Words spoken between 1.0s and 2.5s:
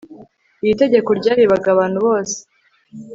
ryarebaga abantu bose